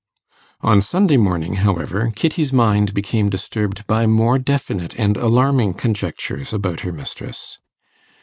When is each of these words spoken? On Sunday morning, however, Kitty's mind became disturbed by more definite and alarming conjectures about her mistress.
On 0.61 0.81
Sunday 0.81 1.15
morning, 1.17 1.57
however, 1.57 2.11
Kitty's 2.15 2.51
mind 2.51 2.95
became 2.95 3.29
disturbed 3.29 3.85
by 3.85 4.07
more 4.07 4.39
definite 4.39 4.95
and 4.99 5.15
alarming 5.15 5.75
conjectures 5.75 6.51
about 6.51 6.79
her 6.79 6.91
mistress. 6.91 7.59